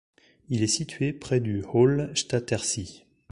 [0.49, 3.03] Il est situé près du Hallstättersee.